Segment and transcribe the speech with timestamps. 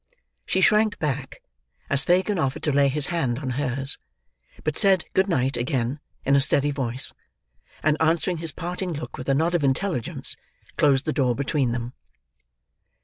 [0.47, 1.43] She shrank back,
[1.87, 3.99] as Fagin offered to lay his hand on hers,
[4.63, 7.13] but said good night again, in a steady voice,
[7.83, 10.35] and, answering his parting look with a nod of intelligence,
[10.75, 11.93] closed the door between them.